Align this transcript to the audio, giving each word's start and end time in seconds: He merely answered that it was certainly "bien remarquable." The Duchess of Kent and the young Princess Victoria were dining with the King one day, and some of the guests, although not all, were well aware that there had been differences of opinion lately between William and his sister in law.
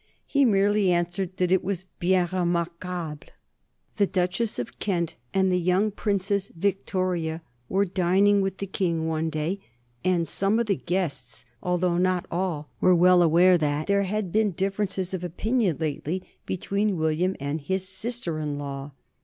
He 0.25 0.45
merely 0.45 0.91
answered 0.91 1.37
that 1.37 1.51
it 1.51 1.63
was 1.63 1.81
certainly 1.81 1.93
"bien 1.99 2.25
remarquable." 2.33 3.29
The 3.97 4.07
Duchess 4.07 4.57
of 4.57 4.79
Kent 4.79 5.13
and 5.31 5.51
the 5.51 5.59
young 5.59 5.91
Princess 5.91 6.51
Victoria 6.57 7.43
were 7.69 7.85
dining 7.85 8.41
with 8.41 8.57
the 8.57 8.65
King 8.65 9.05
one 9.07 9.29
day, 9.29 9.59
and 10.03 10.27
some 10.27 10.57
of 10.57 10.65
the 10.65 10.75
guests, 10.75 11.45
although 11.61 11.99
not 11.99 12.25
all, 12.31 12.71
were 12.81 12.95
well 12.95 13.21
aware 13.21 13.59
that 13.59 13.85
there 13.85 14.01
had 14.01 14.31
been 14.31 14.53
differences 14.53 15.13
of 15.13 15.23
opinion 15.23 15.77
lately 15.79 16.23
between 16.47 16.97
William 16.97 17.35
and 17.39 17.61
his 17.61 17.87
sister 17.87 18.39
in 18.39 18.57
law. 18.57 18.93